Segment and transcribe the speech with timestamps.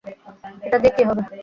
[0.65, 1.21] এটা দিয়ে কী হবে?